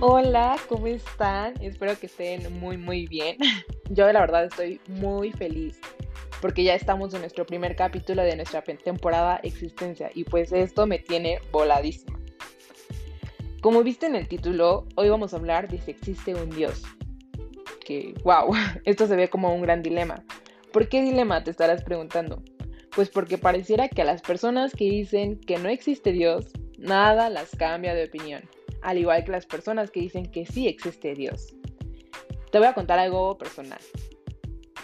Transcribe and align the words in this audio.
Hola, 0.00 0.58
¿cómo 0.68 0.88
están? 0.88 1.54
Espero 1.62 1.98
que 1.98 2.04
estén 2.04 2.60
muy 2.60 2.76
muy 2.76 3.06
bien. 3.06 3.38
Yo 3.88 4.12
la 4.12 4.20
verdad 4.20 4.44
estoy 4.44 4.78
muy 4.88 5.32
feliz 5.32 5.80
porque 6.42 6.64
ya 6.64 6.74
estamos 6.74 7.14
en 7.14 7.20
nuestro 7.20 7.46
primer 7.46 7.74
capítulo 7.76 8.22
de 8.22 8.36
nuestra 8.36 8.60
temporada 8.60 9.40
Existencia 9.42 10.10
y 10.14 10.24
pues 10.24 10.52
esto 10.52 10.86
me 10.86 10.98
tiene 10.98 11.38
voladísima. 11.50 12.20
Como 13.62 13.82
viste 13.82 14.04
en 14.04 14.16
el 14.16 14.28
título, 14.28 14.86
hoy 14.96 15.08
vamos 15.08 15.32
a 15.32 15.38
hablar 15.38 15.66
de 15.66 15.78
si 15.80 15.92
existe 15.92 16.34
un 16.34 16.50
Dios. 16.50 16.82
Que, 17.82 18.12
wow, 18.22 18.52
esto 18.84 19.06
se 19.06 19.16
ve 19.16 19.28
como 19.28 19.54
un 19.54 19.62
gran 19.62 19.82
dilema. 19.82 20.22
¿Por 20.74 20.90
qué 20.90 21.00
dilema 21.00 21.42
te 21.42 21.52
estarás 21.52 21.82
preguntando? 21.82 22.42
Pues 22.94 23.08
porque 23.08 23.38
pareciera 23.38 23.88
que 23.88 24.02
a 24.02 24.04
las 24.04 24.20
personas 24.20 24.74
que 24.74 24.84
dicen 24.84 25.40
que 25.40 25.56
no 25.56 25.70
existe 25.70 26.12
Dios, 26.12 26.52
nada 26.76 27.30
las 27.30 27.56
cambia 27.56 27.94
de 27.94 28.04
opinión 28.04 28.42
al 28.82 28.98
igual 28.98 29.24
que 29.24 29.32
las 29.32 29.46
personas 29.46 29.90
que 29.90 30.00
dicen 30.00 30.30
que 30.30 30.46
sí 30.46 30.68
existe 30.68 31.14
Dios. 31.14 31.54
Te 32.50 32.58
voy 32.58 32.68
a 32.68 32.74
contar 32.74 32.98
algo 32.98 33.36
personal. 33.36 33.80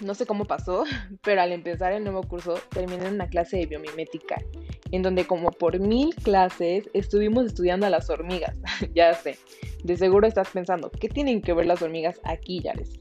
No 0.00 0.14
sé 0.14 0.26
cómo 0.26 0.44
pasó, 0.44 0.84
pero 1.22 1.42
al 1.42 1.52
empezar 1.52 1.92
el 1.92 2.04
nuevo 2.04 2.22
curso 2.22 2.54
terminé 2.70 3.06
en 3.06 3.14
una 3.14 3.28
clase 3.28 3.58
de 3.58 3.66
biomimética, 3.66 4.42
en 4.90 5.02
donde 5.02 5.26
como 5.26 5.50
por 5.50 5.78
mil 5.78 6.14
clases 6.16 6.90
estuvimos 6.92 7.46
estudiando 7.46 7.86
a 7.86 7.90
las 7.90 8.10
hormigas. 8.10 8.58
ya 8.94 9.14
sé, 9.14 9.38
de 9.84 9.96
seguro 9.96 10.26
estás 10.26 10.48
pensando, 10.50 10.90
¿qué 10.90 11.08
tienen 11.08 11.42
que 11.42 11.52
ver 11.52 11.66
las 11.66 11.82
hormigas 11.82 12.20
aquí, 12.24 12.60
Yares? 12.60 13.00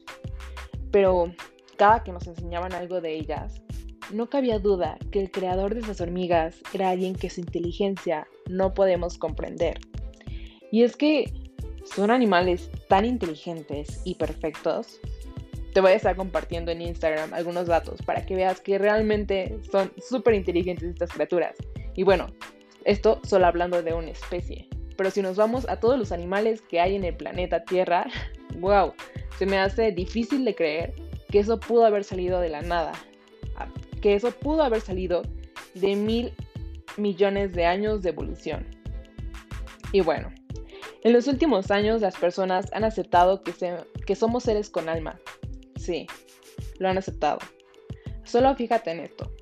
Pero 0.90 1.32
cada 1.76 2.02
que 2.04 2.12
nos 2.12 2.26
enseñaban 2.26 2.72
algo 2.74 3.00
de 3.00 3.14
ellas, 3.14 3.62
no 4.12 4.28
cabía 4.28 4.58
duda 4.58 4.98
que 5.10 5.20
el 5.20 5.30
creador 5.30 5.74
de 5.74 5.80
esas 5.80 6.00
hormigas 6.00 6.62
era 6.72 6.90
alguien 6.90 7.14
que 7.14 7.30
su 7.30 7.40
inteligencia 7.40 8.26
no 8.48 8.74
podemos 8.74 9.18
comprender. 9.18 9.80
Y 10.72 10.82
es 10.82 10.96
que 10.96 11.32
son 11.84 12.10
animales 12.10 12.70
tan 12.88 13.04
inteligentes 13.04 14.00
y 14.04 14.14
perfectos. 14.14 15.00
Te 15.74 15.80
voy 15.80 15.92
a 15.92 15.94
estar 15.94 16.16
compartiendo 16.16 16.72
en 16.72 16.80
Instagram 16.80 17.32
algunos 17.34 17.66
datos 17.66 18.00
para 18.02 18.24
que 18.24 18.34
veas 18.34 18.60
que 18.60 18.78
realmente 18.78 19.58
son 19.70 19.92
súper 19.98 20.34
inteligentes 20.34 20.88
estas 20.88 21.12
criaturas. 21.12 21.56
Y 21.94 22.04
bueno, 22.04 22.26
esto 22.84 23.20
solo 23.22 23.46
hablando 23.46 23.82
de 23.82 23.92
una 23.92 24.10
especie. 24.10 24.66
Pero 24.96 25.10
si 25.10 25.20
nos 25.20 25.36
vamos 25.36 25.68
a 25.68 25.78
todos 25.78 25.98
los 25.98 26.10
animales 26.10 26.62
que 26.62 26.80
hay 26.80 26.96
en 26.96 27.04
el 27.04 27.16
planeta 27.16 27.64
Tierra, 27.64 28.06
wow, 28.58 28.94
se 29.38 29.44
me 29.44 29.58
hace 29.58 29.92
difícil 29.92 30.44
de 30.44 30.54
creer 30.54 30.94
que 31.30 31.40
eso 31.40 31.60
pudo 31.60 31.84
haber 31.84 32.04
salido 32.04 32.40
de 32.40 32.48
la 32.48 32.62
nada. 32.62 32.92
Ah, 33.56 33.68
que 34.00 34.14
eso 34.14 34.30
pudo 34.30 34.62
haber 34.62 34.80
salido 34.80 35.22
de 35.74 35.96
mil 35.96 36.32
millones 36.96 37.52
de 37.52 37.66
años 37.66 38.02
de 38.02 38.08
evolución. 38.10 38.66
Y 39.92 40.00
bueno, 40.00 40.32
en 41.04 41.12
los 41.12 41.26
últimos 41.26 41.70
años 41.70 42.00
las 42.00 42.16
personas 42.16 42.72
han 42.72 42.84
aceptado 42.84 43.42
que, 43.42 44.14
somos 44.14 44.44
seres 44.44 44.70
con 44.70 44.88
alma. 44.88 45.18
Sí, 45.76 46.06
lo 46.78 46.88
han 46.88 46.98
aceptado. 46.98 47.38
Solo 48.24 48.54
fíjate 48.54 48.92
en 48.92 49.00
esto. 49.00 49.32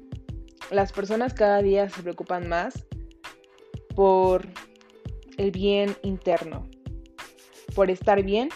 Las 0.70 0.92
personas 0.92 1.34
cada 1.34 1.60
día 1.60 1.88
se 1.90 2.02
preocupan 2.02 2.48
más 2.48 2.86
por 3.94 4.46
el 5.36 5.50
bien 5.50 5.94
interno, 6.02 6.66
por 7.74 7.90
estar 7.90 8.22
bien 8.22 8.48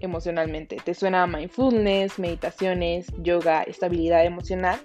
emocionalmente. 0.00 0.76
¿Te 0.82 0.94
suena 0.94 1.26
mindfulness, 1.26 2.18
meditaciones, 2.18 3.08
yoga, 3.18 3.64
estabilidad 3.64 4.24
emocional? 4.24 4.80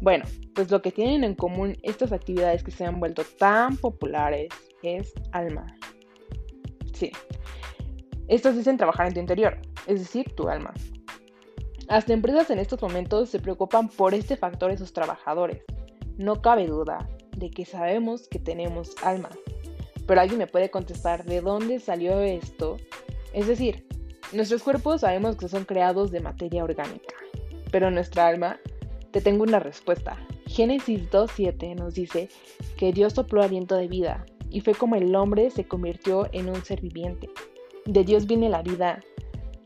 Bueno, 0.00 0.24
pues 0.54 0.70
lo 0.70 0.82
que 0.82 0.92
tienen 0.92 1.24
en 1.24 1.34
común 1.34 1.76
estas 1.82 2.12
actividades 2.12 2.62
que 2.62 2.70
se 2.70 2.84
han 2.84 3.00
vuelto 3.00 3.24
tan 3.38 3.76
populares 3.76 4.48
es 4.82 5.12
alma. 5.32 5.66
Sí. 6.98 7.12
Estos 8.26 8.56
dicen 8.56 8.76
trabajar 8.76 9.06
en 9.06 9.14
tu 9.14 9.20
interior, 9.20 9.56
es 9.86 10.00
decir, 10.00 10.34
tu 10.34 10.48
alma. 10.48 10.74
Hasta 11.88 12.12
empresas 12.12 12.50
en 12.50 12.58
estos 12.58 12.82
momentos 12.82 13.30
se 13.30 13.38
preocupan 13.38 13.88
por 13.88 14.14
este 14.14 14.36
factor 14.36 14.72
de 14.72 14.78
sus 14.78 14.92
trabajadores. 14.92 15.62
No 16.16 16.42
cabe 16.42 16.66
duda 16.66 17.08
de 17.36 17.50
que 17.50 17.64
sabemos 17.64 18.26
que 18.26 18.40
tenemos 18.40 18.96
alma. 19.04 19.30
Pero 20.08 20.20
alguien 20.20 20.38
me 20.38 20.48
puede 20.48 20.72
contestar 20.72 21.24
de 21.24 21.40
dónde 21.40 21.78
salió 21.78 22.20
esto. 22.20 22.78
Es 23.32 23.46
decir, 23.46 23.86
nuestros 24.32 24.64
cuerpos 24.64 25.02
sabemos 25.02 25.36
que 25.36 25.48
son 25.48 25.64
creados 25.64 26.10
de 26.10 26.18
materia 26.18 26.64
orgánica. 26.64 27.14
Pero 27.70 27.92
nuestra 27.92 28.26
alma, 28.26 28.58
te 29.12 29.20
tengo 29.20 29.44
una 29.44 29.60
respuesta. 29.60 30.18
Génesis 30.46 31.08
2.7 31.10 31.76
nos 31.76 31.94
dice 31.94 32.28
que 32.76 32.92
Dios 32.92 33.12
sopló 33.12 33.42
aliento 33.42 33.76
de 33.76 33.86
vida 33.86 34.26
y 34.50 34.60
fue 34.60 34.74
como 34.74 34.96
el 34.96 35.14
hombre 35.14 35.50
se 35.50 35.64
convirtió 35.64 36.28
en 36.32 36.48
un 36.48 36.64
ser 36.64 36.80
viviente. 36.80 37.28
De 37.86 38.04
Dios 38.04 38.26
viene 38.26 38.48
la 38.48 38.62
vida, 38.62 39.02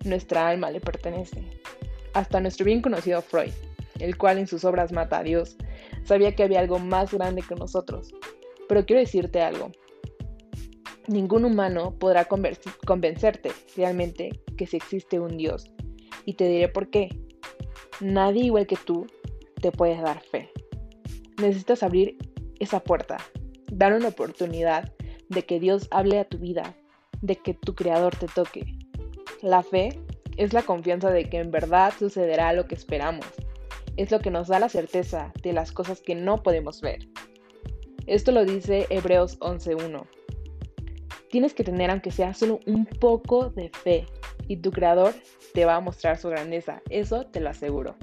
nuestra 0.04 0.48
alma 0.48 0.70
le 0.70 0.80
pertenece. 0.80 1.44
Hasta 2.14 2.40
nuestro 2.40 2.66
bien 2.66 2.82
conocido 2.82 3.22
Freud, 3.22 3.52
el 3.98 4.16
cual 4.16 4.38
en 4.38 4.46
sus 4.46 4.64
obras 4.64 4.92
mata 4.92 5.18
a 5.18 5.22
Dios, 5.22 5.56
sabía 6.04 6.34
que 6.34 6.42
había 6.42 6.60
algo 6.60 6.78
más 6.78 7.12
grande 7.12 7.42
que 7.42 7.54
nosotros. 7.54 8.12
Pero 8.68 8.84
quiero 8.84 9.00
decirte 9.00 9.40
algo. 9.40 9.70
Ningún 11.08 11.44
humano 11.44 11.96
podrá 11.98 12.26
convencerte 12.26 13.50
realmente 13.76 14.30
que 14.56 14.64
existe 14.64 15.18
un 15.18 15.36
Dios. 15.36 15.70
Y 16.24 16.34
te 16.34 16.46
diré 16.46 16.68
por 16.68 16.90
qué. 16.90 17.08
Nadie 18.00 18.44
igual 18.44 18.66
que 18.66 18.76
tú 18.76 19.06
te 19.60 19.72
puede 19.72 20.00
dar 20.00 20.22
fe. 20.22 20.50
Necesitas 21.38 21.82
abrir 21.82 22.16
esa 22.60 22.80
puerta, 22.80 23.16
dar 23.72 23.94
una 23.94 24.08
oportunidad 24.08 24.92
de 25.28 25.44
que 25.44 25.58
Dios 25.58 25.88
hable 25.90 26.20
a 26.20 26.24
tu 26.24 26.38
vida, 26.38 26.76
de 27.22 27.36
que 27.36 27.54
tu 27.54 27.74
creador 27.74 28.14
te 28.14 28.26
toque. 28.26 28.66
La 29.40 29.62
fe 29.62 29.98
es 30.36 30.52
la 30.52 30.62
confianza 30.62 31.10
de 31.10 31.24
que 31.24 31.38
en 31.38 31.50
verdad 31.50 31.92
sucederá 31.98 32.52
lo 32.52 32.66
que 32.66 32.74
esperamos. 32.74 33.26
Es 33.96 34.10
lo 34.10 34.20
que 34.20 34.30
nos 34.30 34.48
da 34.48 34.58
la 34.58 34.68
certeza 34.68 35.32
de 35.42 35.52
las 35.52 35.72
cosas 35.72 36.00
que 36.00 36.14
no 36.14 36.42
podemos 36.42 36.80
ver. 36.82 37.08
Esto 38.06 38.30
lo 38.32 38.44
dice 38.44 38.86
Hebreos 38.90 39.38
11.1. 39.40 40.06
Tienes 41.30 41.54
que 41.54 41.64
tener 41.64 41.90
aunque 41.90 42.10
sea 42.10 42.34
solo 42.34 42.60
un 42.66 42.84
poco 42.84 43.48
de 43.50 43.70
fe 43.70 44.06
y 44.48 44.58
tu 44.58 44.70
creador 44.70 45.14
te 45.54 45.64
va 45.64 45.76
a 45.76 45.80
mostrar 45.80 46.18
su 46.18 46.28
grandeza. 46.28 46.82
Eso 46.90 47.26
te 47.26 47.40
lo 47.40 47.48
aseguro. 47.48 47.96